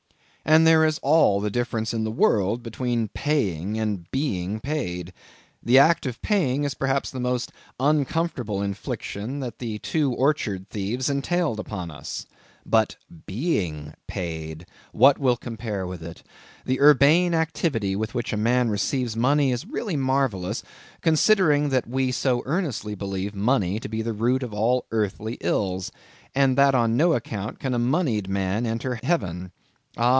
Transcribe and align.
And 0.43 0.65
there 0.65 0.83
is 0.83 0.99
all 1.03 1.39
the 1.39 1.51
difference 1.51 1.93
in 1.93 2.03
the 2.03 2.11
world 2.11 2.63
between 2.63 3.09
paying 3.09 3.77
and 3.77 4.09
being 4.09 4.59
paid. 4.59 5.13
The 5.61 5.77
act 5.77 6.07
of 6.07 6.21
paying 6.23 6.63
is 6.63 6.73
perhaps 6.73 7.11
the 7.11 7.19
most 7.19 7.53
uncomfortable 7.79 8.61
infliction 8.63 9.39
that 9.41 9.59
the 9.59 9.77
two 9.79 10.11
orchard 10.11 10.67
thieves 10.67 11.11
entailed 11.11 11.59
upon 11.59 11.91
us. 11.91 12.25
But 12.65 12.95
being 13.27 13.93
paid,—what 14.07 15.19
will 15.19 15.37
compare 15.37 15.85
with 15.85 16.01
it? 16.01 16.23
The 16.65 16.81
urbane 16.81 17.35
activity 17.35 17.95
with 17.95 18.15
which 18.15 18.33
a 18.33 18.37
man 18.37 18.69
receives 18.69 19.15
money 19.15 19.51
is 19.51 19.67
really 19.67 19.95
marvellous, 19.95 20.63
considering 21.01 21.69
that 21.69 21.87
we 21.87 22.11
so 22.11 22.41
earnestly 22.47 22.95
believe 22.95 23.35
money 23.35 23.79
to 23.79 23.87
be 23.87 24.01
the 24.01 24.11
root 24.13 24.41
of 24.41 24.55
all 24.55 24.87
earthly 24.89 25.37
ills, 25.39 25.91
and 26.33 26.57
that 26.57 26.73
on 26.73 26.97
no 26.97 27.13
account 27.13 27.59
can 27.59 27.75
a 27.75 27.79
monied 27.79 28.27
man 28.27 28.65
enter 28.65 28.95
heaven. 28.95 29.51
Ah! 29.97 30.09